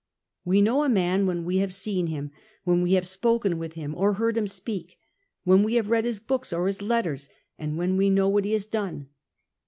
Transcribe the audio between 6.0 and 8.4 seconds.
his books or his letters, and when we know